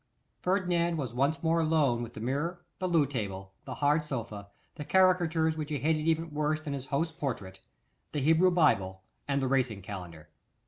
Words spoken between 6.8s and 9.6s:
host's portrait, the Hebrew Bible, and the